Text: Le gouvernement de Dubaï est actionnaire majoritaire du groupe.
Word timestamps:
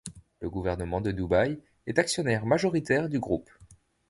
Le 0.39 0.49
gouvernement 0.49 0.99
de 0.99 1.11
Dubaï 1.11 1.59
est 1.85 1.99
actionnaire 1.99 2.47
majoritaire 2.47 3.07
du 3.07 3.19
groupe. 3.19 3.51